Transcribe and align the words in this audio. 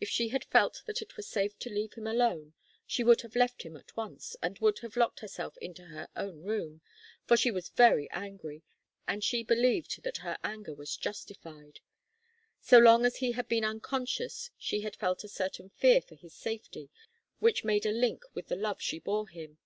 If 0.00 0.08
she 0.08 0.30
had 0.30 0.44
felt 0.46 0.82
that 0.86 1.00
it 1.02 1.16
were 1.16 1.22
safe 1.22 1.56
to 1.60 1.70
leave 1.70 1.92
him 1.92 2.04
alone 2.08 2.52
she 2.84 3.04
would 3.04 3.20
have 3.20 3.36
left 3.36 3.62
him 3.62 3.76
at 3.76 3.96
once 3.96 4.34
and 4.42 4.58
would 4.58 4.80
have 4.80 4.96
locked 4.96 5.20
herself 5.20 5.56
into 5.58 5.84
her 5.84 6.08
own 6.16 6.42
room. 6.42 6.80
For 7.28 7.36
she 7.36 7.52
was 7.52 7.68
very 7.68 8.10
angry, 8.10 8.64
and 9.06 9.22
she 9.22 9.44
believed 9.44 10.02
that 10.02 10.16
her 10.16 10.36
anger 10.42 10.74
was 10.74 10.96
justified. 10.96 11.78
So 12.60 12.78
long 12.78 13.06
as 13.06 13.18
he 13.18 13.30
had 13.38 13.46
been 13.46 13.64
unconscious, 13.64 14.50
she 14.58 14.80
had 14.80 14.96
felt 14.96 15.22
a 15.22 15.28
certain 15.28 15.70
fear 15.70 16.00
for 16.02 16.16
his 16.16 16.34
safety 16.34 16.90
which 17.38 17.62
made 17.62 17.86
a 17.86 17.92
link 17.92 18.24
with 18.34 18.48
the 18.48 18.56
love 18.56 18.82
she 18.82 18.98
bore 18.98 19.28
him. 19.28 19.58